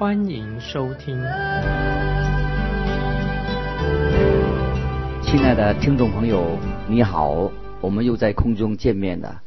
[0.00, 1.14] 欢迎收听。
[5.22, 6.56] 亲爱的听众朋友，
[6.88, 9.42] 你好，我们又在空中见面了。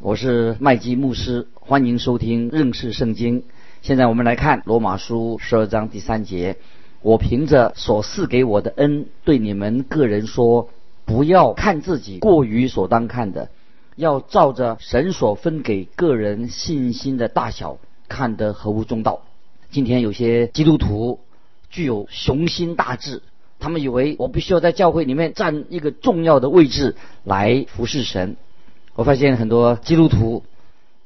[0.00, 3.44] 我是麦基牧师，欢迎收听认识圣经。
[3.82, 6.56] 现在我们来看罗马书十二章第三节：
[7.02, 10.70] 我凭着所赐给我的恩，对你们个人说，
[11.04, 13.50] 不要看自己过于所当看的，
[13.94, 17.76] 要照着神所分给个人信心的大小，
[18.08, 19.20] 看得合乎中道。
[19.70, 21.20] 今天有些基督徒
[21.68, 23.22] 具有雄心大志，
[23.58, 28.36] 他们以为我必须要在教会里面占一个重要的位置来服侍神。
[28.94, 30.42] 我发现很多基督徒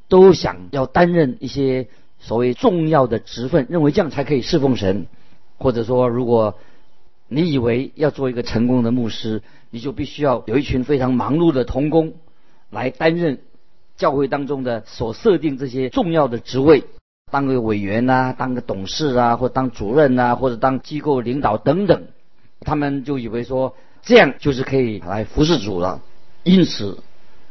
[0.09, 1.89] 都想要担任一些
[2.21, 5.07] 所谓重要的职分，认为这样才可以侍奉神。
[5.59, 6.59] 或者说，如果
[7.29, 12.15] 你以为要做一个成功的牧师，你就必须要有一群非常忙碌的童工
[12.71, 13.41] 来担任
[13.97, 16.85] 教会当中的所设定这些重要的职位，
[17.33, 22.05] 当个委员呐，当个董事啊，或当主任呐，或者当机构领导等等。
[22.61, 26.01] 他们就以为说这样就是可以来服侍主了，
[26.45, 27.03] 因此。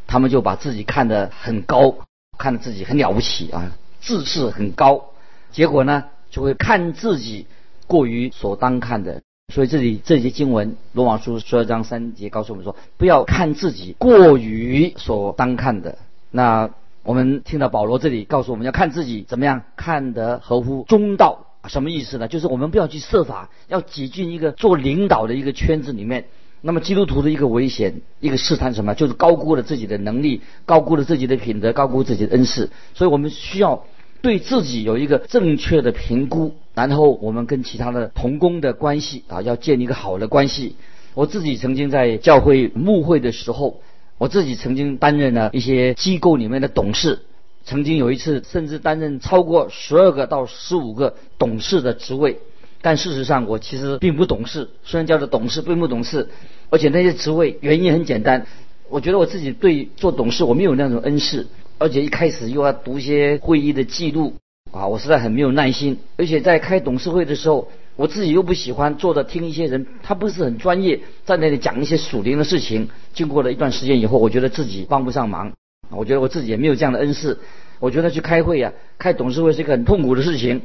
[0.08, 1.96] 他们就把自己看得很高，
[2.38, 3.72] 看得自己很了不起啊，
[4.02, 5.06] 自视很高。
[5.54, 7.48] 结果呢，就会看自己
[7.88, 9.22] 过于所当看的。
[9.54, 15.98] 所以这里这节经文《罗马书》十二章三节告诉我们说，不要看自己过于所当看的。
[16.30, 16.70] 那
[17.04, 22.28] 我们听到保罗这里告诉我们要看自己怎么样看得合乎中道，什么意思呢？
[22.28, 26.26] 就是我们不要去设法要挤进一个做领导的一个圈子里面。
[26.62, 28.94] 那么基督徒的一个危险，一个试探什么？
[28.94, 32.70] 就是高估了自己的能力，高估了自己的品德，高估自己的恩赐。
[32.94, 33.84] 所以我们需要
[34.22, 40.76] 对自己有一个正确的评估，然后我们跟其他的同工的关系啊，要建立一个好的关系。
[41.16, 43.82] 我自己曾经在教会牧会的时候，
[44.22, 47.24] 我自己曾经担任了一些机构里面的董事，
[47.66, 52.38] 曾经有一次甚至担任超过十二个到十五个董事的职位。
[52.84, 54.70] 但事实上，我其实并不懂事。
[54.84, 56.30] 虽然叫做董事，并不懂事，
[56.70, 58.46] 而且那些职位原因很简单。
[58.90, 61.48] 我觉得我自己对做董事我没有那种恩赐，
[61.80, 64.36] 而且一开始又要读一些会议的记录
[64.72, 65.98] 啊，我实在很没有耐心。
[66.18, 72.90] 而且在开董事会的时候，我自己又不喜欢坐着听一些人，他不是很专业，在那里讲一些属灵的事情。
[73.14, 75.52] 经过了一段时间以后，我觉得自己帮不上忙。
[75.90, 77.40] 我觉得我自己也没有这样的恩赐。
[77.80, 80.62] 我觉得去开会呀，开董事会是一个很痛苦的事情。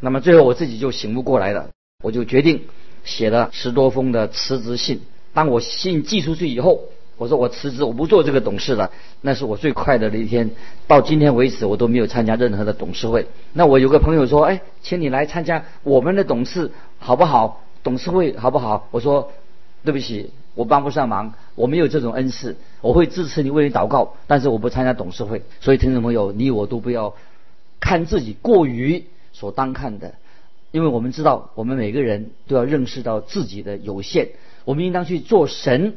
[0.00, 1.70] 那么最后我自己就醒不过来了，
[2.04, 2.62] 我就决定
[3.04, 5.00] 写了十多封的辞职信。
[5.34, 6.84] 当我信寄出去以后，
[7.18, 8.90] 我说我辞职，我不做这个董事了。
[9.20, 10.50] 那是我最快乐的一天。
[10.86, 13.26] 到今天为止，我都没有参加任何的董事会。
[13.52, 17.64] 那我有个朋友说：“哎，请你来参加我们的董事好不好？
[17.82, 19.32] 董事会好不好？”我说
[19.84, 22.56] ：“对不起，我帮不上忙，我没有这种恩赐。
[22.80, 25.42] 我会支持你，为你祷告，但是我不参加董事会。
[25.60, 27.14] 所以听众朋友，你我都不要
[27.80, 30.14] 看自己过于。”所当看的，
[30.72, 34.30] 因为我们知道，我们每个人都要认识到自己的有限，
[34.64, 35.94] 我们应当去做神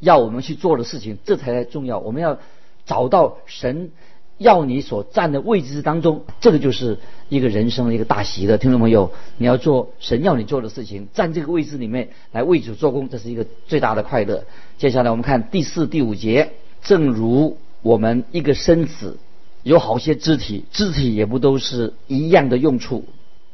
[0.00, 1.98] 要我们去做的事情，这才重要。
[1.98, 2.38] 我们要
[2.84, 3.90] 找到神
[4.38, 6.98] 要你所站的位置当中，这个就是
[7.28, 14.44] 一个人生的一个大喜的听众朋友，你要做神要你做的事情，站这个位置里面来为主做工，这是一个最大的快乐。
[14.78, 16.52] 接下来我们看第四、第五节，
[16.82, 19.18] 正如我们一个身子。
[19.62, 23.04] 有好些肢体，肢体也不都是一样的用处。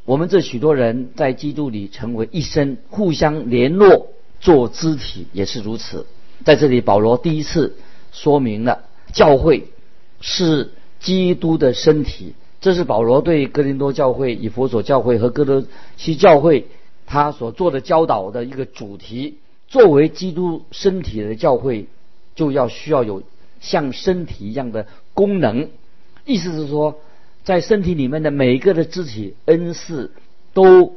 [0.05, 6.05] 我们这许多人在基督里成为一生，互相联络做肢体也是如此。
[6.43, 7.75] 在这里，保罗第一次
[8.11, 8.83] 说明了
[9.13, 9.67] 教会
[10.21, 12.33] 是基督的身体。
[12.61, 15.65] 这是保罗对哥林多教会、以佛所教会和哥德
[15.97, 16.67] 西教会
[17.05, 19.37] 他所做的教导的一个主题。
[19.67, 21.87] 作为基督身体的教会，
[22.35, 23.23] 就要需要有
[23.59, 25.69] 像身体一样的功能。
[26.25, 26.99] 意思是说，
[27.43, 30.11] 在身体里面的每一个的肢体恩赐
[30.53, 30.95] 都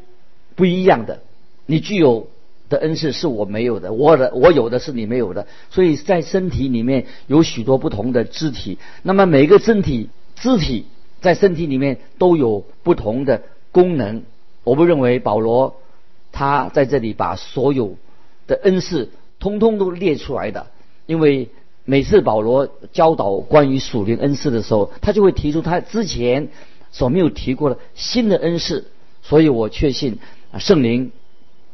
[0.55, 1.21] 不一样的。
[1.65, 2.29] 你具有
[2.69, 5.47] 的恩赐是我没有的，我的我有的是你没有的。
[5.71, 8.79] 所以在身体里面有许多不同的肢体。
[9.03, 10.87] 那么每个身体肢体
[11.21, 13.43] 在身体里面都有不同的
[13.73, 14.23] 功能。
[14.65, 15.77] 我不认为保罗
[16.33, 17.97] 他在这里把所有
[18.47, 20.67] 的恩赐通通都列出来的，
[21.07, 21.49] 因为。
[21.89, 26.49] 每次保罗教导关于属灵恩赐的时候，他就会提出他之前
[26.91, 28.91] 所没有提过的新的恩赐。
[29.23, 30.19] 所以我确信，
[30.59, 31.13] 圣灵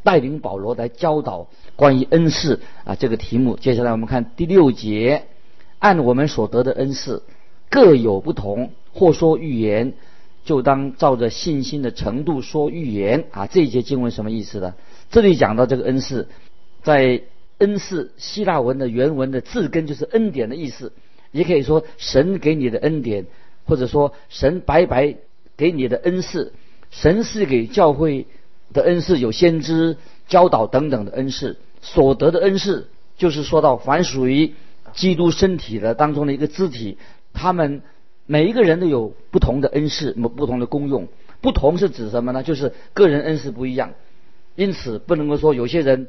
[0.03, 3.57] 带领保罗来教导关于恩赐啊这个题目。
[3.57, 5.25] 接下来我们看第六节，
[5.79, 7.23] 按我们所得的恩赐
[7.71, 9.95] 各有不同，或说预言，
[10.45, 13.47] 就当照着信心的程度说预言啊。
[13.47, 14.75] 这一节经文什么意思呢？
[15.11, 16.29] 这里讲到这个恩赐，
[16.83, 17.23] 在
[17.59, 20.93] 恩赐希腊文的原文的字根就是恩典的意思，
[21.31, 23.27] 也可以说神给你的恩典，
[23.67, 25.15] 或者说神白白
[25.57, 26.53] 给你的恩赐，
[26.91, 28.27] 神是给教会
[28.73, 29.97] 的恩赐，有先知
[30.29, 34.55] 教导等等的恩赐，所得的恩赐就是说到凡属于
[34.95, 36.99] 基督身体的当中的一个肢体，
[37.33, 37.83] 他们
[38.27, 41.09] 每一个人都有不同的恩赐，不同的功用，
[41.41, 42.43] 不同是指什么呢？
[42.43, 43.93] 就是个人恩赐不一样，
[44.55, 46.09] 因此不能够说有些人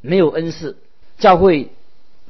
[0.00, 0.76] 没有恩赐。
[1.18, 1.70] 教会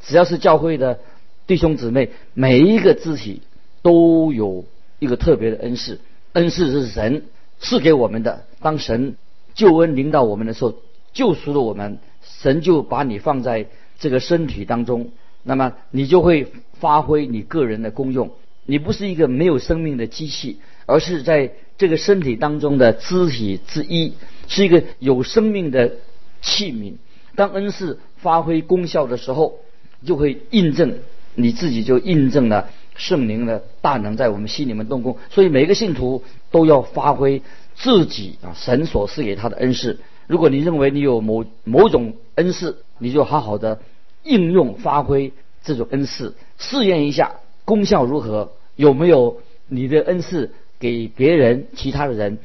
[0.03, 1.01] 只要是教会的
[1.47, 3.43] 弟兄姊妹，每一个肢体
[3.83, 4.65] 都有
[4.99, 6.01] 一个特别的恩赐。
[6.33, 7.25] 恩赐是神
[7.59, 8.45] 赐给我们的。
[8.61, 9.17] 当神
[9.59, 10.77] 救恩临到我们的时候，
[11.13, 13.67] 救赎了我们，神就把你放在
[13.99, 15.11] 这个身体当中，
[15.43, 18.31] 那么你就会发挥你个人的功用。
[18.67, 24.13] 你不是一个没有生命的机器，而是在这个身体当中的肢体之一，
[24.47, 25.95] 是一个有生命的
[26.41, 26.93] 器皿。
[27.35, 29.59] 当恩赐发挥功效的时候，
[30.07, 30.99] 就会印证
[31.35, 35.17] 你自己，就印证了圣灵的大能在我们心里面动工。
[35.31, 37.41] 所以每个信徒都要发挥
[37.75, 39.99] 自己啊神所赐给他的恩赐。
[40.27, 43.81] 如果你认为你有某某种恩赐，你就好好的
[44.25, 45.33] 应用发挥
[45.65, 52.37] 这种恩赐，试验一下功效如何，有没有你的恩赐给别人、其他的人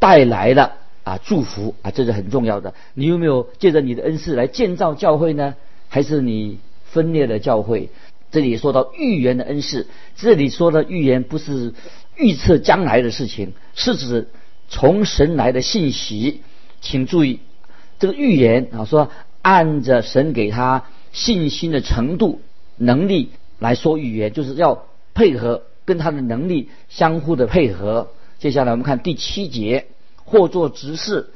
[0.00, 0.72] 带来了。
[1.04, 2.74] 啊，祝福啊，这是很重要的。
[2.92, 5.54] 你有没有借着你的恩赐来建造教会呢？
[5.88, 7.88] 还是你分裂了教会？
[8.30, 9.86] 这里说到预言的恩赐，
[10.16, 11.74] 这里说的预言不是
[12.16, 14.28] 预测将来的事情，是指
[14.68, 16.42] 从神来的信息。
[16.80, 17.40] 请注意，
[17.98, 19.10] 这个预言啊，说
[19.42, 22.40] 按着神给他信心的程度、
[22.76, 28.10] 能力来说预言，就是要配合跟他的能力相互的配合。
[28.38, 29.86] 接下来我们看第七节。
[30.30, 31.30] 或做执事，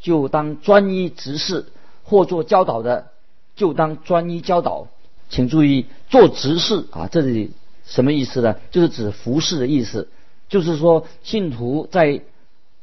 [0.00, 1.66] 就当专一执事；
[2.02, 3.08] 或做教导的，
[3.56, 4.88] 就当专一教导。
[5.28, 7.52] 请注意，做执事啊，这里
[7.84, 8.56] 什么意思呢？
[8.70, 10.08] 就是指服侍的意思。
[10.48, 12.22] 就是说，信徒在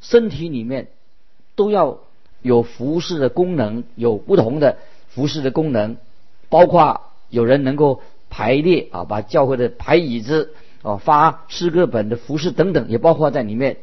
[0.01, 0.89] 身体里面
[1.55, 1.99] 都要
[2.41, 4.77] 有服侍的功能，有不同的
[5.09, 5.97] 服侍的功能，
[6.49, 13.77] 包括有人能够排列啊，把教会的排椅子啊，发诗歌本的服饰等等，也包括在里面。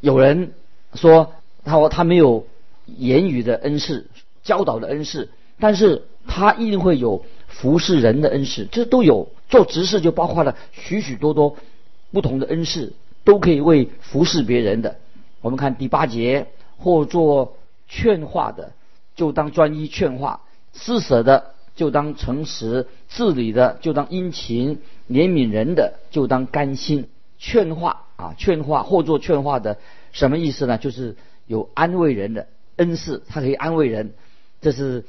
[0.00, 0.52] 有人。
[0.94, 2.46] 说他说他没有
[2.86, 4.06] 言语的恩赐，
[4.42, 5.28] 教导的恩赐，
[5.58, 7.26] 但是他一定会有
[7.58, 9.28] 服侍人的恩赐，这都有。
[9.48, 11.56] 做执事就包括了许许多多
[12.12, 12.92] 不同的恩赐，
[13.24, 14.96] 都可以为服侍别人的。
[15.40, 16.48] 我们看第八节，
[16.78, 17.56] 或做
[17.88, 18.72] 劝化的，
[19.14, 20.40] 就当专一劝化；
[20.74, 27.08] 施舍的，就当诚实；治理的，就当殷勤；怜悯人的，就当甘心。
[27.38, 29.78] 劝化啊，劝化或做劝化的。
[30.12, 30.76] 什么意思呢？
[30.78, 31.16] 就是
[31.46, 34.12] 有安慰人的恩赐，他可以安慰人，
[34.60, 35.04] 这是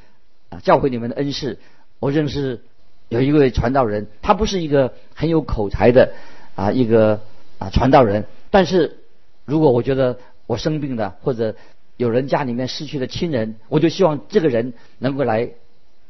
[0.49, 1.57] 啊教会里面的恩赐。
[1.99, 2.61] 我认识
[3.09, 6.13] 有一位传道人，他不是一个很有口才的
[6.55, 7.21] 啊一个
[7.59, 8.97] 啊传道人，但是
[9.45, 11.55] 如果我觉得我生病了，或者
[11.95, 15.51] 有人家里面失去了亲人，我就希望这个人能够来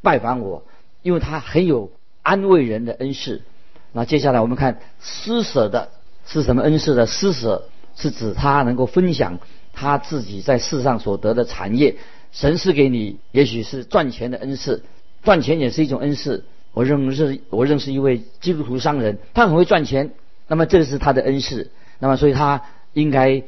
[0.01, 0.63] 拜访我，
[1.01, 1.91] 因为他很有
[2.21, 3.41] 安慰人的恩赐。
[3.93, 5.89] 那接下来我们看施舍的
[6.25, 7.63] 是什么恩赐的施舍？
[7.99, 9.39] 是指他能够分享
[9.73, 11.95] 他自己在世上所得的产业，
[12.31, 14.83] 神是给你，也许是赚钱的恩赐，
[15.23, 16.45] 赚钱也是一种恩赐。
[16.73, 20.11] 我认识我认识一位基督徒商人，他很会赚钱，
[20.47, 22.61] 那么这是他的恩赐，那么所以他
[22.93, 23.43] 应该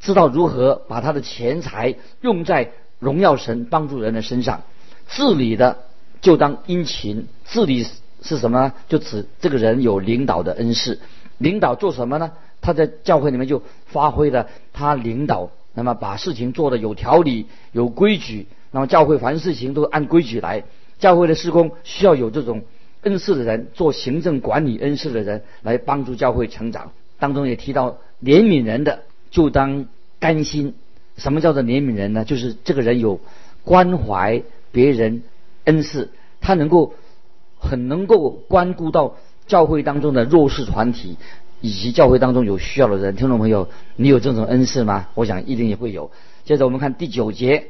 [0.00, 4.62] 知道如何把他的钱财用在荣耀神、帮助人的身上。
[5.08, 5.78] 治理的
[6.20, 7.86] 就当殷勤，治理
[8.22, 8.72] 是什么？
[8.88, 11.00] 就指这个人有领导的恩赐，
[11.38, 12.32] 领导做什么呢？
[12.60, 18.46] 他在教会里面就发挥了他领导，那么把事情做得有条理、有规矩。
[18.70, 20.64] 那么教会凡事情都按规矩来。
[20.98, 22.62] 教会的施工需要有这种
[23.02, 26.92] 恩赐的人，做行政管理恩赐的人来帮助教会成长。
[27.18, 29.86] 当中也提到怜悯人的，就当
[30.18, 30.74] 甘心。
[31.16, 32.24] 什么叫做怜悯人呢？
[32.24, 33.20] 就是这个人有
[33.64, 35.22] 关怀别人
[35.64, 36.10] 恩赐，
[36.40, 36.94] 他能够
[37.58, 41.16] 很能够关顾到教会当中的弱势团体。
[41.60, 45.08] 以及教会当中有需要的人，听众朋友，你有这种恩赐吗？
[45.14, 46.10] 我想一定也会有。
[46.44, 47.68] 接着我们看第九节，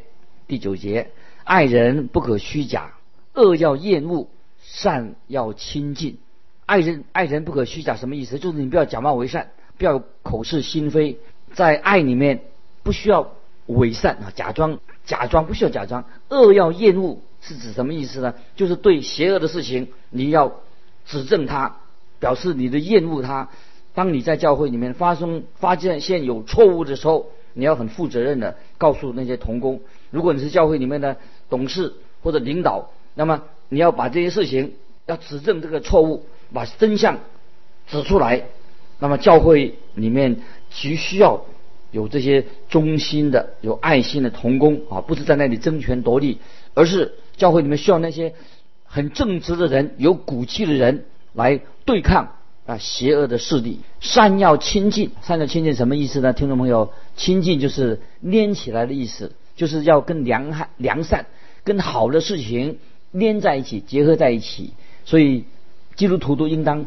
[0.48, 1.10] 第九节，
[1.44, 2.94] 爱人不可虚假，
[3.34, 4.28] 恶要厌恶，
[4.62, 6.18] 善要亲近。
[6.66, 8.38] 爱人爱人不可虚假，什么意思？
[8.38, 11.18] 就是你不要假冒为善，不要口是心非，
[11.52, 12.42] 在爱里面
[12.82, 13.32] 不需要
[13.66, 18.34] 伪善啊，假装假装不需要假装，恶要厌恶是指什么意思呢？
[18.56, 20.60] 就是对邪恶的事情你要
[21.04, 21.76] 指正它，
[22.18, 23.50] 表示你的厌恶它。
[23.92, 29.82] 当你在教会里面发生发现现有错误的时候，你要很负责任的告诉那些童工。
[30.10, 34.74] 如果你是教会里面的董事或者领导，那么你要把这些事情
[35.06, 37.18] 要指正这个错误，把真相
[37.86, 38.44] 指出来。
[38.98, 40.36] 那么教会里面
[40.70, 41.44] 急需要
[41.90, 46.38] 有这些忠心的、有爱心的童工啊，不是在那里争权夺利，
[46.74, 48.34] 而是教会里面需要那些
[48.84, 52.36] 很正直的人、有骨气的人来对抗。
[52.66, 56.32] 啊，邪恶的势力，善要亲近，善要亲近什么意思呢？
[56.32, 61.26] 听众朋友，亲近就是粘起来的意思，就是要跟良善、良善、
[61.62, 62.78] 跟好的事情
[63.14, 64.74] 连在一起，结合在一起。
[65.06, 65.44] 所以
[65.96, 66.86] 基督徒都应当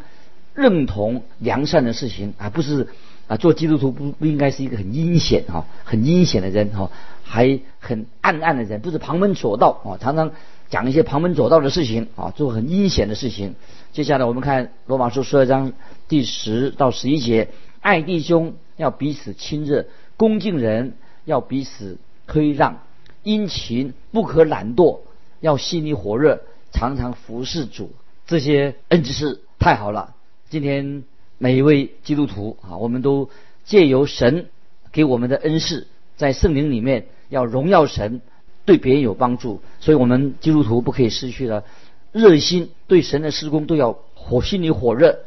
[0.54, 2.88] 认同良善的事情啊，不是
[3.28, 6.92] 啊，做基督徒不不应该是一个很阴险哈、很阴险的人哈，
[7.24, 10.32] 还很暗暗的人，不是旁门左道啊，常常。
[10.70, 13.56] 讲一些旁门左道的事情啊，做很阴险的事情。
[13.94, 15.72] 接下来我们看罗马书十二章
[16.10, 17.48] 第十到十一节：
[17.80, 19.86] 爱弟兄要彼此亲热，
[20.18, 22.82] 恭敬人要彼此推让，
[23.24, 25.00] 殷勤不可懒惰，
[25.40, 26.42] 要心里火热，
[26.72, 27.92] 常常服侍主。
[28.26, 30.16] 这些恩知识太好了。
[30.50, 31.04] 今天
[31.38, 33.30] 每一位基督徒啊，我们都
[33.66, 34.50] 借由神
[34.92, 38.22] 给我们的恩赐，在圣灵里面要荣耀神。
[38.66, 41.64] 对别人有帮助，所以我们基督徒不可以失去了
[42.12, 45.20] 热心，对神的施工都要火心里火热。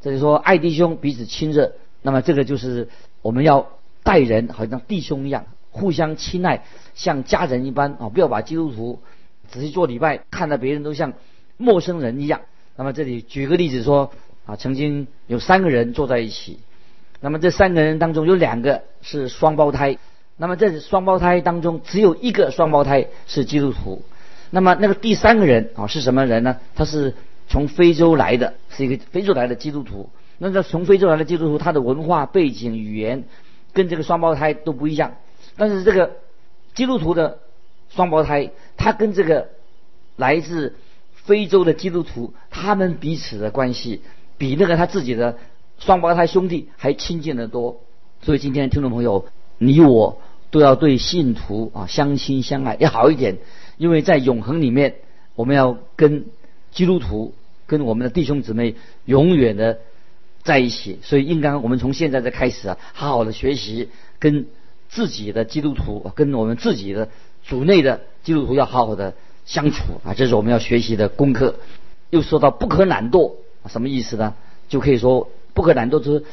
[0.00, 2.88] 这就说爱弟兄彼此亲热，那么这个就是
[3.20, 3.68] 我们要
[4.04, 6.62] 待人好像弟兄一样，互相亲爱，
[6.94, 8.10] 像家人一般啊！
[8.10, 9.00] 不要把基督徒
[9.50, 11.12] 仔细做礼拜，看到别人都像
[11.56, 12.40] 陌生人一样。
[12.76, 14.12] 那么这里举个例子说
[14.46, 16.58] 啊，曾经有三个人坐在一起，
[17.20, 19.98] 那么这三个人当中有两个是双胞胎。
[20.36, 24.02] 那么这双胞胎当中，只有一个双胞胎是基督徒。
[24.50, 26.58] 那么那个第三个人啊是什么人呢？
[26.74, 27.14] 他是
[27.48, 30.10] 从非洲来的，是一个非洲来的基督徒。
[30.38, 33.24] 那这从非洲来的基督徒，他的文化背景、语言
[33.72, 35.14] 跟这个双胞胎都不一样。
[35.56, 36.16] 但是这个
[36.74, 37.38] 基督徒的
[37.94, 39.48] 双胞胎，他跟这个
[40.16, 40.74] 来自
[41.12, 44.02] 非洲的基督徒，他们彼此的关系
[44.38, 45.38] 比那个他自己的
[45.78, 47.80] 双胞胎兄弟还亲近得多。
[48.22, 49.26] 所以今天听众朋友。
[49.56, 50.20] 你我
[50.50, 53.38] 都要对信徒啊相亲相爱要好一点，
[53.78, 54.96] 因为在永恒里面，
[55.36, 56.26] 我们要跟
[56.72, 57.34] 基督徒、
[57.66, 58.74] 跟我们的弟兄姊妹
[59.04, 59.78] 永远的
[60.42, 60.98] 在一起。
[61.04, 64.46] 所以，应该我们从现在的开始啊，好好的学习跟
[64.88, 67.08] 自己的基督徒、跟我们自己的
[67.46, 71.56] 主内的基督徒要好好的相处啊，这是我们要学习的功课。
[72.10, 73.32] 又说到不可懒惰，
[73.66, 74.34] 什么意思呢？
[74.68, 76.24] 就可以说不可懒惰，就是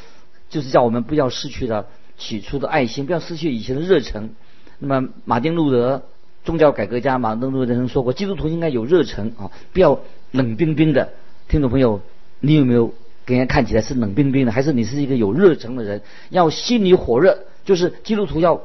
[0.49, 1.87] 就是叫我们不要失去了。
[2.17, 4.35] 起初的爱心，不要失去以前的热忱。
[4.77, 6.03] 那么，马丁路德
[6.45, 9.99] 宗教改革家马丁路德曾说过，基督徒应该有热忱啊，不要
[10.29, 11.09] 冷冰冰的。
[11.47, 12.01] 听众朋友，
[12.39, 12.93] 你有没有
[13.25, 16.03] 给人看起来是冷冰冰的，还是你是一个有热忱的人？
[16.29, 18.61] 要心里火热，就是基督徒要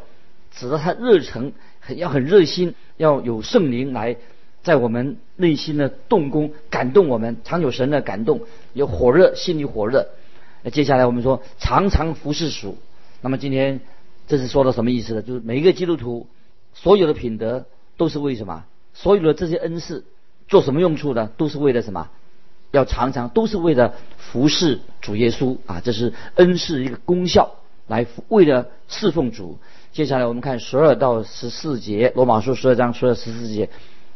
[0.55, 1.53] 指着他热忱，
[1.95, 4.16] 要很热心，要有圣灵来
[4.62, 8.40] 在我们内心的动工，感动我们，常有神的感动，
[8.73, 10.09] 有火热，心里火热。
[10.62, 12.76] 那接下来我们说，常常服侍主。
[13.21, 13.81] 那么今天
[14.26, 15.23] 这是说的什么意思呢？
[15.23, 16.26] 就是每一个基督徒
[16.75, 17.66] 所有的品德
[17.97, 18.64] 都是为什么？
[18.93, 20.05] 所有的这些恩赐
[20.49, 21.31] 做什么用处呢？
[21.37, 22.09] 都是为了什么？
[22.73, 25.81] 要常常都是为了服侍主耶稣啊！
[25.83, 27.55] 这是恩赐一个功效，
[27.87, 29.59] 来为了侍奉主。
[29.97, 33.71] 接下来我们看十二到十四节，罗马书十二章十二十四节，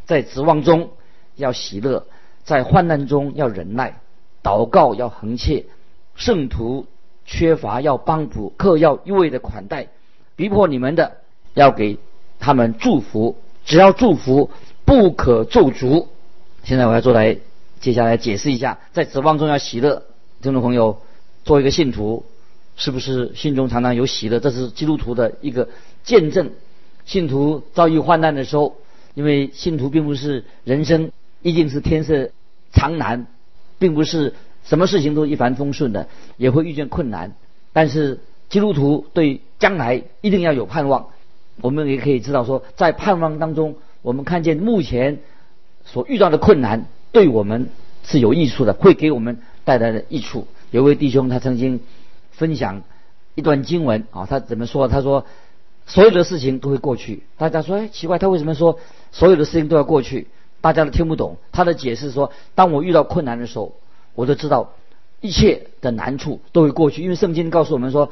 [0.04, 0.90] 在指望中
[1.36, 2.04] 要喜乐，
[2.44, 3.98] 在患难中要忍耐，
[4.42, 5.64] 祷告要恒切，
[6.16, 6.86] 圣徒。
[7.24, 9.88] 缺乏要帮补，客要一味的款待，
[10.36, 11.16] 逼迫你们的
[11.54, 11.96] 要给
[12.40, 14.50] 他们祝福，只要祝福，
[14.84, 16.08] 不可咒诅。
[16.62, 17.38] 现在我要做来，
[17.80, 20.02] 接下来解释一下，在指望中要喜乐。
[20.42, 21.00] 听众朋友，
[21.44, 22.26] 做一个信徒，
[22.80, 24.40] 是不是心中常常有喜乐？
[24.40, 25.68] 这是基督徒的一个
[26.02, 26.50] 见证。
[27.04, 28.78] 信徒遭遇患难的时候，
[29.12, 32.30] 因为信徒并不是人生一定是天色
[32.72, 33.26] 常蓝，
[33.78, 34.34] 并不是。
[34.62, 36.06] 什么事情都一帆风顺的，
[36.36, 37.32] 也会遇见困难。
[37.72, 38.20] 但是
[38.50, 41.08] 基督徒对将来一定要有盼望。
[41.62, 45.18] 我们也可以知道说，在盼望当中，我们看见目前
[45.86, 47.70] 所遇到的困难对我们
[48.04, 50.46] 是有益处的，会给我们带来的益处。
[50.70, 51.80] 有位弟兄他曾经
[52.30, 52.82] 分享
[53.34, 54.88] 一段经文啊，他怎么说？
[54.88, 55.26] 他说
[55.86, 57.22] 所有的事情都会过去。
[57.36, 58.78] 大家说，哎，奇怪，他为什么说
[59.12, 60.28] 所有的事情都要过去？
[60.60, 61.36] 大家都听不懂。
[61.52, 63.74] 他的解释说，当我遇到困难的时候。
[64.16, 64.72] 我都知道，
[65.20, 68.10] 一切的难处都会过去，因为圣经告诉我们说，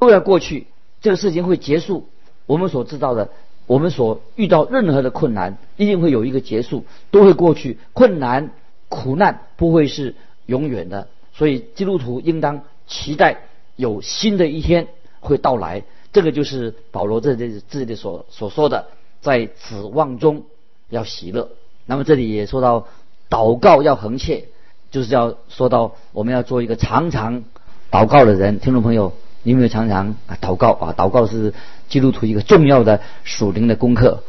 [0.00, 0.66] 都要过去，
[1.00, 2.08] 这个事情会结束。
[2.46, 3.30] 我们所知道的，
[3.66, 7.78] 我们所遇到任何的困难，一定会有一个结束，都会过去。
[7.92, 8.50] 困难、
[8.88, 13.42] 苦难不会是永远的，所以基督徒应当期待
[13.76, 14.88] 有新的一天
[15.20, 15.84] 会到来。
[16.12, 18.86] 这个就是保罗这这这里所所说的，
[19.20, 20.44] 在指望中
[20.88, 21.50] 要喜乐。
[21.84, 22.88] 那么这里也说到
[23.28, 24.44] 祷告要恒切，
[24.90, 27.44] 就是要说到我们要做一个常常
[27.90, 28.60] 祷告的人。
[28.60, 30.94] 听众朋友，你有没有常常啊祷告啊？
[30.96, 31.52] 祷告是
[31.90, 34.22] 基督徒一个重要的属灵的功课。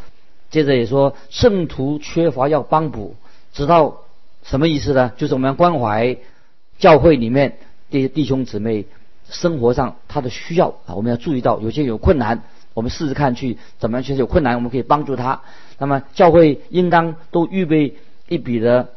[0.52, 3.16] 接着也说圣徒缺乏要帮补，
[3.54, 4.02] 知道
[4.44, 5.14] 什么意思呢？
[5.16, 6.18] 就是我们要关怀
[6.80, 8.88] 教会里面这些弟兄姊妹。
[9.30, 12.44] 生活上他的需要啊，我们要注意到有些有困难，
[12.74, 15.42] 我们试试看去怎么样去有困难，我们可以帮助他。
[15.78, 17.96] 那么教会应当都预备
[18.28, 18.90] 一笔的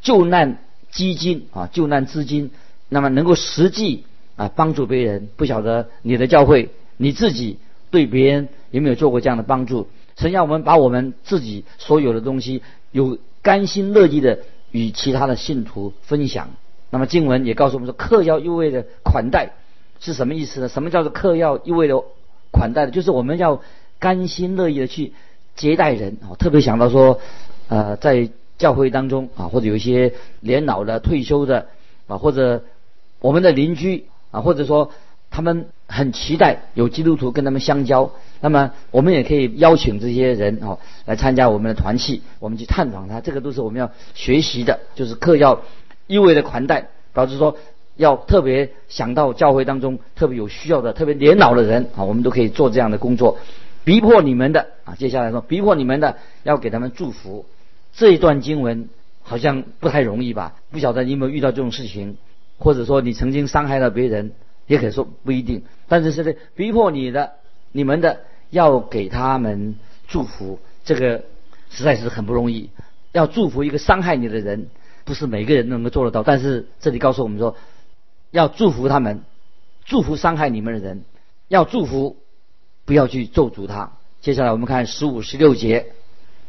[0.00, 0.58] 救难
[0.90, 2.50] 基金啊，救难资金，
[2.88, 4.04] 那么能够实际
[4.36, 5.28] 啊帮助别人。
[5.36, 7.58] 不晓得你的教会你自己
[7.90, 9.88] 对别人有没有做过这样的帮助？
[10.16, 14.40] 神要我们把我们自己所有的东西有甘心乐意的
[14.70, 16.50] 与其他的信徒分享。
[16.90, 19.52] 那么经文也告诉我们说，客要优惠的款待。
[20.00, 20.68] 是什么意思呢？
[20.68, 22.02] 什么叫做客要一味的
[22.52, 22.92] 款待的？
[22.92, 23.60] 就是我们要
[23.98, 25.12] 甘心乐意的去
[25.56, 26.38] 接待人啊！
[26.38, 27.20] 特别想到说，
[27.68, 31.66] 呃，在教会当中啊，或者有一些年老的、退休的
[32.06, 32.62] 啊，或者
[33.20, 34.92] 我们的邻居啊，或者说
[35.30, 43.20] 他们很期待有基督徒跟他们相交，那么我们也可以邀请这些人哦来参加我们的团契，我们去探访他。
[43.20, 45.62] 这个都是我们要学习的，就是客要
[46.06, 47.56] 一味的款待，导致说。
[47.98, 53.38] 要特别想到教会当中特别有需要的、特别年老的人啊，我们都可以做这样的工作。
[53.82, 57.44] 逼迫你们的啊，接下来说逼迫你们的要给他们祝福。
[57.92, 58.88] 这一段经文
[59.22, 60.54] 好像不太容易吧？
[60.70, 62.16] 不晓得你有没有遇到这种事情，
[62.58, 64.30] 或者说你曾经伤害了别人，
[64.68, 65.64] 也可以说不一定。
[65.88, 67.32] 但是是的，逼迫你的、
[67.72, 69.74] 你们的要给他们
[70.06, 71.24] 祝福，这个
[71.68, 72.70] 实在是很不容易。
[73.10, 74.68] 要祝福一个伤害你的人，
[75.04, 76.22] 不是每个人能够做得到。
[76.22, 77.56] 但是这里告诉我们说。
[78.30, 79.22] 要祝福他们，
[79.86, 81.04] 祝福伤害你们的人，
[81.48, 82.16] 要祝福，
[82.84, 83.92] 不要去咒诅他。
[84.20, 85.92] 接下来我们看十五、十六节，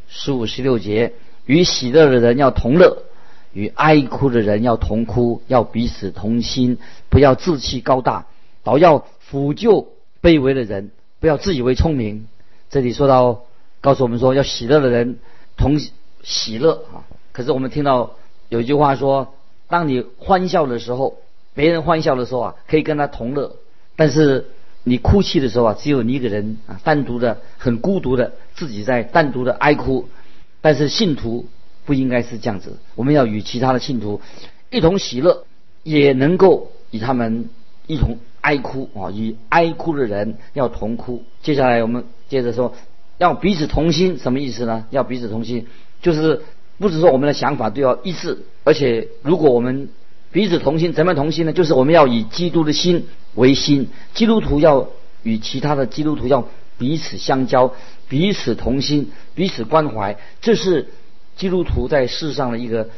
[0.10, 1.14] 十五、十六节，
[1.46, 3.04] 与喜乐的人要同乐，
[3.54, 6.78] 与哀哭的人要同哭，要彼此同心，
[7.10, 8.26] 不要自欺高大，
[8.64, 9.88] 倒要抚救
[10.22, 12.28] 卑微的人，不要自以为聪明。
[12.70, 13.44] 这里说到，
[13.80, 15.20] 告诉我们说，要喜乐的人
[15.56, 15.80] 同
[16.24, 17.08] 喜乐啊。
[17.32, 18.16] 可是我们听到
[18.50, 19.34] 有一句话说，
[19.70, 21.20] 当你欢笑的时候。
[21.60, 23.58] 别人欢笑的时候啊，可以跟他同乐；
[23.98, 24.46] 但是
[24.86, 30.08] 你哭泣的时候啊，只有你一个人啊，单独的、很孤独的，自己在单独的哀哭。
[30.62, 31.48] 但是信徒
[31.86, 34.22] 不应该是这样子，我们要与其他的信徒
[34.70, 35.44] 一同喜乐，
[35.84, 37.50] 也能够与他们
[37.88, 41.26] 一同哀哭啊，与哀哭的人要同哭。
[41.44, 42.74] 接下来我们接着说，
[43.18, 44.86] 要彼此同心，什么意思呢？
[44.92, 45.68] 要彼此同心，
[46.02, 46.42] 就是
[46.78, 49.90] 不是说我们的想法都要一致，而且如果我们
[50.32, 51.54] 彼此同心，怎么同心呢？
[51.54, 54.90] 就是我们要以基督的心为心，基督徒要
[55.24, 57.74] 与其他的基督徒要彼此相交，
[58.08, 60.90] 彼此同心，彼此关怀，这是
[61.36, 62.90] 基督徒在世上的一个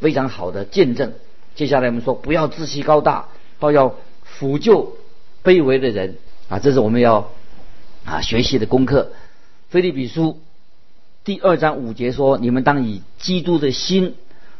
[0.00, 1.12] 非常好的见证。
[1.54, 3.28] 接下来我们说，不要自欺高大，
[3.60, 3.94] 都要
[4.40, 4.96] 抚救
[5.44, 6.16] 卑微的人
[6.48, 6.58] 啊！
[6.58, 7.30] 这是我们要
[8.06, 9.12] 啊学习的功课。
[9.68, 10.40] 菲利比书
[11.22, 14.14] 第二章五节说：“你们当以基督的心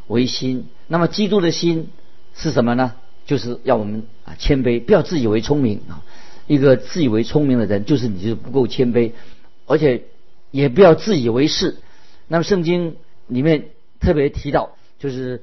[0.09, 1.89] 为心。”那么，基督的心。
[2.35, 2.95] 是什么呢？
[3.25, 6.03] 就是要我们啊谦卑，不要自以为聪明啊。
[6.49, 9.13] 一个自以为聪明的人，就是你就不够谦卑，
[9.67, 10.03] 而且
[10.51, 11.77] 也不要自以为是。
[12.27, 12.97] 那么圣经
[13.29, 13.67] 里面
[14.01, 15.43] 特别提到，就是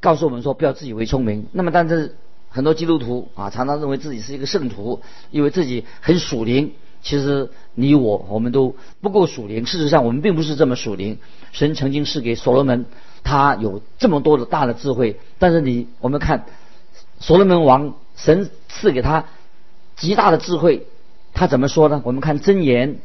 [0.00, 1.46] 告诉我们说不要自以为聪明。
[1.52, 2.16] 那么但是
[2.48, 6.72] 很多基督徒啊，常常认为自己是一个圣徒，以为自己很属灵。
[7.02, 9.66] 其实你我我们都不够属灵。
[9.66, 11.18] 事实上我们并不是这么属灵。
[11.52, 12.86] 神曾经是给所罗门。
[13.24, 16.46] 他有这么多的大的智慧，但是你我们看
[17.20, 19.24] 所罗门王，神赐给他
[19.96, 20.86] 极大的智慧，
[21.34, 22.00] 他怎么说呢？
[22.04, 22.98] 我们看箴言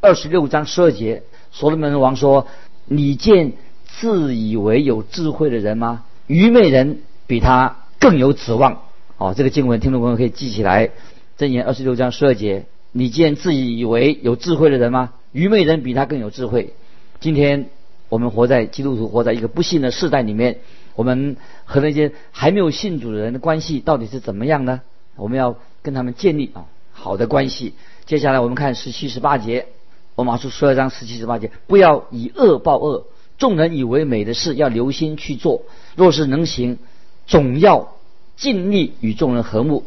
[0.00, 2.46] 二十六章十二节，所罗门王说
[2.86, 3.52] ：“你见
[3.84, 6.04] 自以为有智慧的人吗？
[6.26, 8.82] 愚昧人比他更有指望。”
[9.18, 10.90] 哦，这个经文听众朋友可以记起来。
[11.38, 15.12] 箴言二十六章十二节，你见自以为有智慧的人吗？
[15.32, 16.74] 愚昧人比他更有智慧。
[17.20, 17.68] 今天。
[18.08, 20.58] 我们活在基督徒活在一个不幸的世代里面，
[20.94, 24.82] 我们和那些还没有信主的人的关系到底是怎么样呢？
[25.16, 27.74] 我们要跟他们建立啊好的关系。
[28.04, 29.66] 接下来我们看十七十八节，
[30.14, 33.06] 我马出十二章十七十八节，不要以恶报恶，
[33.38, 35.62] 众人以为美的事要留心去做，
[35.96, 36.78] 若是能行，
[37.26, 37.94] 总要
[38.36, 39.84] 尽力与众人和睦。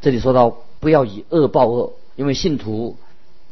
[0.00, 2.96] 这里说到不要以恶报恶，因为信徒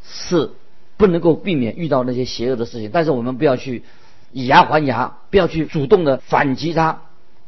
[0.03, 0.51] 是
[0.97, 3.83] 不能够避免遇到那些邪恶的事情，但是我们不要去
[4.31, 7.01] 以牙还牙，不要去主动的反击他。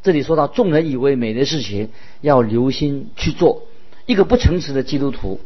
[0.03, 1.89] 这里说到众人以为美的事情，
[2.21, 3.63] 要留心去做。
[4.05, 5.39] 一个不诚实的基督徒，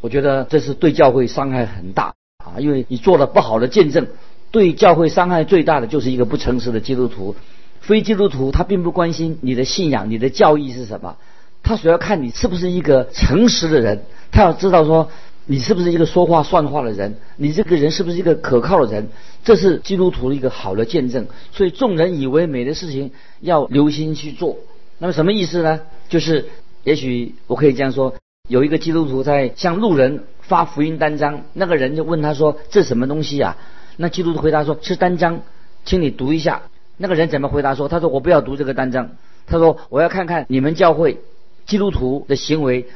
[0.00, 4.06] 我觉得这是对教会伤害很大啊，因为你做了不好的见证，
[4.50, 7.36] 对教会伤害最大的就是一个不诚实的基督徒。
[7.80, 11.18] 非基督徒他并不关心你的信仰、你的教义是什么，
[11.62, 15.10] 他主要看你是不是一个诚实的人，他要知道说
[15.46, 19.08] 你是不是一个说话算话的人，你这个人是不是一个可靠的人，
[19.44, 21.26] 这是基督徒的一个好的见证。
[21.52, 24.56] 所以众人以为美的事情要留心去做。
[24.98, 25.80] 那么什么意思呢？
[26.08, 26.46] 就是
[26.82, 28.14] 也许我可以这样说：
[28.48, 33.56] 有一个基督徒在向路人发福音单张，那个人就问他说：“这什么东西呀？”
[33.96, 35.42] 那基督徒回答说：“是单张，
[35.84, 36.62] 请你读一下。”
[36.98, 37.88] 那个人怎么回答说？
[37.88, 39.10] 他说我不要读这个单张，
[39.46, 41.20] 他说我要看看你们教会
[41.66, 42.86] 基督徒的行为，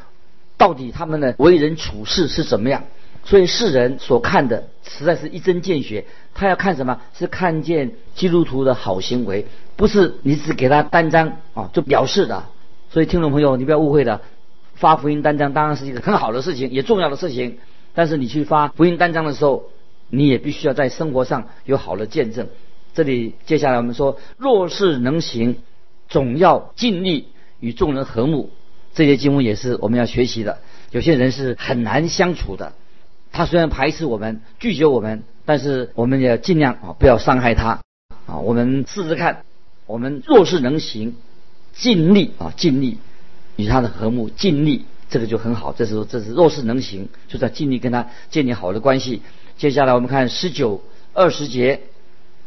[0.60, 2.84] 到底他们的为人处事是怎么样。
[3.24, 6.04] 所以世人所看的实在是一针见血。
[6.34, 7.00] 他要看什么？
[7.14, 9.46] 是看见基督徒的好行为，
[9.76, 12.44] 不是你只给他单张啊就表示的。
[12.90, 14.20] 所以听众朋友，你不要误会了，
[14.74, 17.58] 发福音单张当然是一个很好的事情，也重要的事情。
[17.94, 19.64] 但是你去发福音单张的时候，
[20.08, 22.48] 你也必须要在生活上有好的见证。
[22.94, 25.56] 这里接下来我们说，若是能行，
[26.08, 27.28] 总要尽力
[27.60, 28.50] 与众人和睦。
[28.94, 30.58] 这些经文也是我们要学习的。
[30.90, 32.72] 有些人是很难相处的，
[33.32, 37.80] 他虽然排斥我们、拒绝我们，但是我们也尽量啊不要伤害他
[38.26, 38.38] 啊。
[38.38, 39.44] 我们试试看，
[39.86, 41.14] 我们若是能行，
[41.72, 42.98] 尽力啊尽力
[43.56, 45.72] 与他的和睦，尽力这个就很好。
[45.72, 49.22] 这时候这是若是能行，就在尽力跟他建立好的关系。
[49.56, 51.80] 接下来我们看十九、二十节。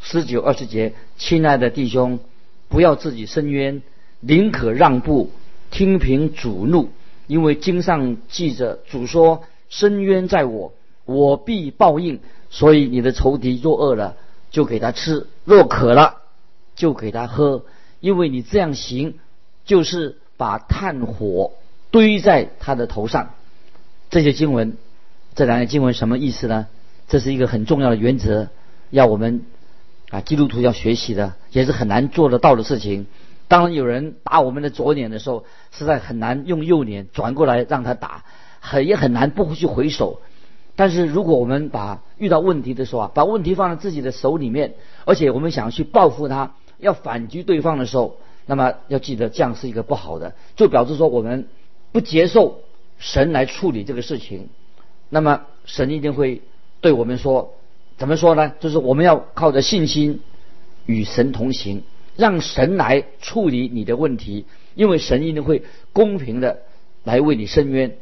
[0.06, 2.20] 十九二十节，亲爱的弟兄，
[2.68, 3.82] 不要自己伸冤，
[4.20, 5.32] 宁可让步，
[5.74, 6.90] 听凭主怒，
[7.26, 10.72] 因为经上记着主说：“伸冤在我，
[11.06, 12.20] 我必报应。”
[12.52, 14.16] 所以你的仇敌若饿了，
[14.52, 16.18] 就给他吃；若渴了，
[16.76, 17.66] 就给他喝。
[18.02, 19.16] 因为你这样行，
[19.66, 21.54] 就是把炭火
[21.90, 23.32] 堆在他的头上。
[24.12, 24.78] 这些经文，
[25.34, 26.68] 这两节经文什么意思呢？
[27.08, 28.50] 这是一个很重要的原则，
[28.92, 29.42] 要我们。
[30.12, 33.08] 啊，基督徒要学习的也是很难做得到的事情。
[33.54, 38.24] 当有人打我们的左脸的时候，实在很难用右脸转过来让他打，
[38.60, 40.22] 很也很难不去回手。
[40.76, 44.74] 但是如果我们把遇到问题的时候啊，把问题放在自己的手里面，
[45.06, 51.48] 而且我们想要去报复他，要反击对方的时候，那么要记得这样是一个不好的，就表示说我们
[51.92, 52.62] 不接受
[52.98, 54.50] 神来处理这个事情，
[55.10, 56.42] 那么神一定会
[56.82, 57.54] 对我们说。
[58.00, 58.54] 怎么说呢？
[58.60, 60.22] 就是我们要靠着信心
[60.88, 61.84] 与神同行，
[62.16, 64.46] 让神来处理你的问题，
[64.76, 66.60] 因为神一定会公平的
[67.04, 67.96] 来为你伸冤。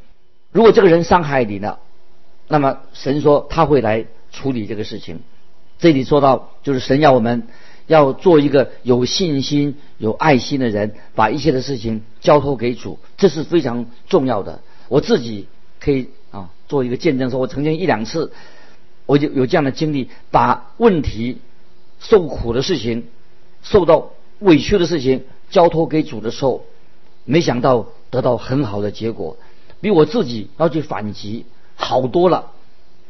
[0.51, 1.79] 如果这个人伤害你了，
[2.47, 5.19] 那么神说他会来处理这个事情。
[5.79, 7.47] 这里说到，就是神要我们
[7.87, 14.61] 要做一个有信心、有爱心的人，把一切的事情交托给主，这是非常重要的。
[14.89, 15.47] 我自己
[15.79, 18.31] 可以啊做一个见证，说我曾经一两次。
[19.07, 21.39] 我就有这样的经历，把问题、
[21.99, 23.07] 受苦的事情、
[23.63, 26.65] 受到委屈的事情交托给主的时候，
[27.25, 29.37] 没想到得到很好的结果，
[29.81, 31.45] 比我自己要去反击
[31.75, 32.51] 好多了。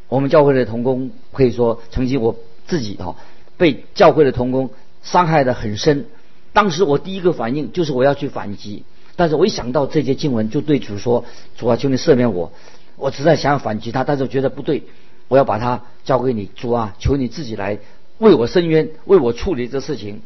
[0.10, 2.36] 我们教会的童工可以说，曾经我
[2.68, 3.16] 自己啊
[3.58, 4.72] 被教会的童工
[5.04, 6.06] 伤害的很深。
[6.54, 8.84] 当时我第一个反应就是我要去反击，
[9.16, 11.24] 但是我一想到这些经文，就对主说
[11.58, 12.52] ：“主啊，求你赦免我。”
[12.98, 14.84] 我实在想要反击他，但是我觉得不对。
[15.30, 17.80] 我要把它交给你，主啊，求你自己来
[18.18, 20.22] 为我伸冤，为我处理这事情。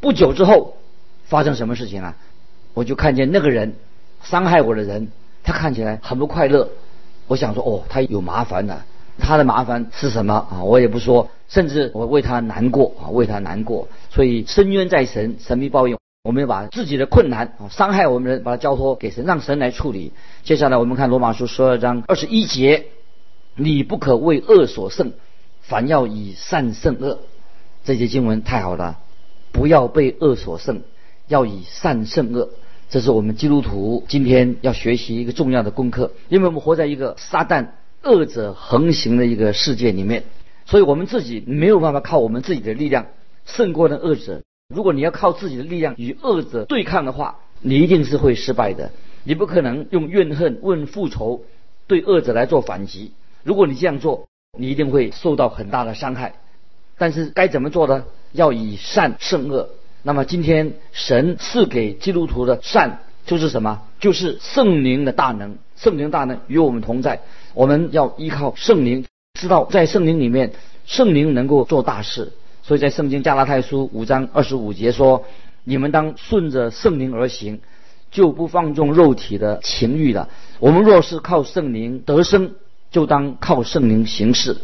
[0.00, 0.76] 不久之后，
[1.24, 2.16] 发生什么事情啊？
[2.74, 3.74] 我就看见那个人
[4.22, 5.08] 伤害我的人，
[5.42, 6.68] 他看起来很不快乐。
[7.26, 8.84] 我想说，哦，他有麻烦了。
[9.18, 10.62] 他的麻烦是什么啊？
[10.62, 13.88] 我也不说，甚至我为他难过啊，为他难过。
[14.10, 15.96] 所以深冤在神，神必报应。
[16.22, 20.12] 我们要把自己的困难啊，伤害我们的人，把它交托给神，让神来处理。
[20.44, 22.86] 接下来我们看罗马书十二章二十一节。
[23.58, 25.14] 你不可为恶所胜，
[25.62, 27.20] 凡要以善胜恶。
[27.84, 28.98] 这些经文太好了，
[29.56, 30.82] 不要被恶所胜，
[31.28, 32.50] 要以善胜恶。
[32.90, 37.68] 这是我们基督徒今天要学习一个重要的功课，因为我们活在一个撒旦
[38.02, 40.24] 恶者横行的一个世界里面，
[40.66, 43.06] 所以我们自己没有办法靠我们自己的力量
[43.46, 44.42] 胜过那恶者。
[44.68, 48.90] 如果你要靠自己的力量与恶者对抗的话，你一定是会失败的。
[49.24, 51.44] 你不可能用怨恨问复仇
[51.86, 53.12] 对恶者来做反击。
[53.42, 56.34] 如果你这样做，你一定会受到很大的伤害。
[56.98, 58.04] 但是该怎么做呢？
[58.32, 59.70] 要以善胜恶。
[60.02, 63.82] 那么今天神赐给基督徒的善就是什么？
[63.98, 65.58] 就是圣灵的大能。
[65.76, 67.20] 圣灵大能与我们同在，
[67.52, 69.04] 我们要依靠圣灵
[69.38, 70.52] 知道在圣灵里面，
[70.86, 72.32] 圣灵能够做大事。
[72.62, 75.24] 所以在圣经加拉太书五章二十五节说
[75.64, 77.60] ：“你们当顺着圣灵而行，
[78.10, 80.30] 就不放纵肉体的情欲了。
[80.58, 82.54] 我们若是靠圣灵得生，
[82.90, 84.56] 就当靠圣灵行事。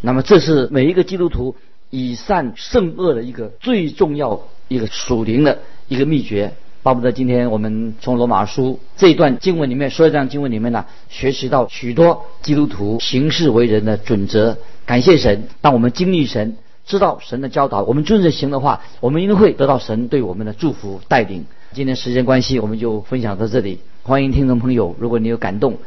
[0.00, 1.56] 那么这是每一个基督徒
[1.90, 14.56] 以善胜恶的一个最重要一个属灵的一个秘诀。”巴不得今天我们从罗马书这一段经文里面，说一段经文里面呢，学习到许多基督徒行事为人的准则。
[14.86, 16.56] 感谢神，当我们经历神。
[16.86, 21.44] 知道神的教导，我们遵着行的话，我们一定会得到神对我们的祝福带领。
[21.72, 23.78] 今天时间关系，我们就分享到这里。
[24.02, 25.78] 欢迎听众朋友，如果你有感动、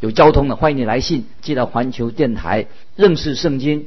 [0.00, 2.66] 有交通的，欢迎你来信寄到环球电台
[2.96, 3.86] 认识圣经